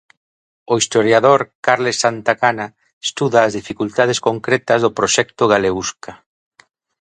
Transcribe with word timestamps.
O 0.71 0.73
historiador 0.81 1.39
Carles 1.65 1.97
Santacana 2.03 2.67
estuda 3.07 3.37
as 3.41 3.55
dificultades 3.59 4.17
concretas 4.27 4.79
do 4.81 4.95
proxecto 4.97 5.43
Galeusca. 5.51 6.11